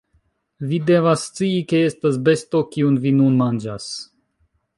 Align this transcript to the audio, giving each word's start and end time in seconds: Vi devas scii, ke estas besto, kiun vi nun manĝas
Vi 0.69 0.77
devas 0.87 1.25
scii, 1.29 1.59
ke 1.73 1.81
estas 1.89 2.17
besto, 2.29 2.63
kiun 2.73 2.99
vi 3.05 3.13
nun 3.21 3.37
manĝas 3.45 3.91